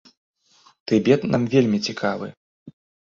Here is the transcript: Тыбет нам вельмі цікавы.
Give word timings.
Тыбет 0.91 1.21
нам 1.35 1.43
вельмі 1.53 1.83
цікавы. 1.91 2.27